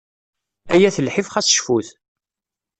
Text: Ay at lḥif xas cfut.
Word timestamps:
Ay 0.73 0.83
at 0.87 1.01
lḥif 1.05 1.27
xas 1.33 1.47
cfut. 1.57 1.87